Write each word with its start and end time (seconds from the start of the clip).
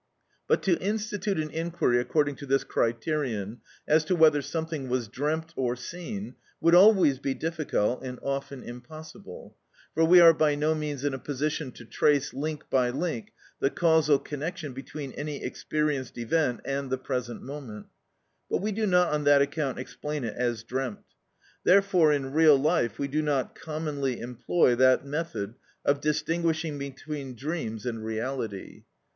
But 0.47 0.63
to 0.63 0.79
institute 0.81 1.39
an 1.39 1.51
inquiry 1.51 1.99
according 1.99 2.33
to 2.37 2.47
this 2.47 2.63
criterion, 2.63 3.61
as 3.87 4.03
to 4.05 4.15
whether 4.15 4.41
something 4.41 4.89
was 4.89 5.07
dreamt 5.07 5.53
or 5.55 5.75
seen, 5.75 6.33
would 6.59 6.73
always 6.73 7.19
be 7.19 7.35
difficult 7.35 8.01
and 8.03 8.17
often 8.23 8.63
impossible. 8.63 9.55
For 9.93 10.03
we 10.03 10.19
are 10.19 10.33
by 10.33 10.55
no 10.55 10.73
means 10.73 11.03
in 11.03 11.13
a 11.13 11.19
position 11.19 11.71
to 11.73 11.85
trace 11.85 12.33
link 12.33 12.63
by 12.67 12.89
link 12.89 13.31
the 13.59 13.69
causal 13.69 14.17
connection 14.17 14.73
between 14.73 15.11
any 15.11 15.43
experienced 15.43 16.17
event 16.17 16.61
and 16.65 16.89
the 16.89 16.97
present 16.97 17.43
moment, 17.43 17.85
but 18.49 18.57
we 18.57 18.71
do 18.71 18.87
not 18.87 19.13
on 19.13 19.23
that 19.25 19.43
account 19.43 19.77
explain 19.77 20.23
it 20.23 20.33
as 20.35 20.63
dreamt. 20.63 21.05
Therefore 21.63 22.11
in 22.11 22.31
real 22.33 22.57
life 22.57 22.97
we 22.97 23.07
do 23.07 23.21
not 23.21 23.53
commonly 23.53 24.19
employ 24.19 24.73
that 24.77 25.05
method 25.05 25.53
of 25.85 26.01
distinguishing 26.01 26.79
between 26.79 27.35
dreams 27.35 27.85
and 27.85 28.03
reality. 28.03 28.85